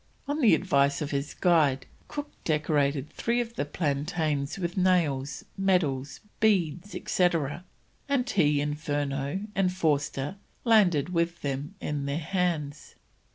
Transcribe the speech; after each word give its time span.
On 0.27 0.41
the 0.41 0.55
advice 0.55 0.99
of 1.03 1.11
his 1.11 1.35
guide, 1.35 1.85
Cook 2.07 2.31
decorated 2.43 3.11
three 3.11 3.39
of 3.39 3.53
the 3.53 3.65
plantains 3.65 4.57
with 4.57 4.75
nails, 4.75 5.45
medals, 5.59 6.21
beads, 6.39 6.95
etc., 6.95 7.65
and 8.09 8.27
he, 8.27 8.65
Furneaux, 8.73 9.41
and 9.53 9.71
Forster, 9.71 10.37
landed 10.63 11.09
with 11.09 11.43
them 11.43 11.75
in 11.79 12.07
their 12.07 12.17
hands. 12.17 12.95